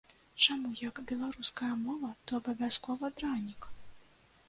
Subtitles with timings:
[0.45, 3.73] Чаму як беларуская мова, то абавязкова дранік?